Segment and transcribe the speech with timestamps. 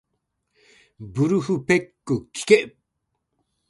[0.99, 2.75] ブルフペックきけ